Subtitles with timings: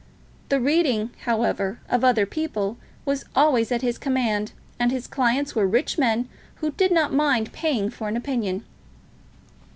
[0.49, 5.67] The reading, however, of other people was always at his command, and his clients were
[5.67, 8.65] rich men who did not mind paying for an opinion.